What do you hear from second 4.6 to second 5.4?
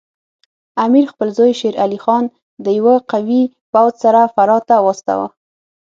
ته واستاوه.